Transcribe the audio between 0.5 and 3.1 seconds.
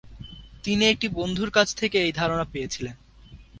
তিনি একটি বন্ধুর কাছ থেকে এই ধারণা পেয়েছিলেন।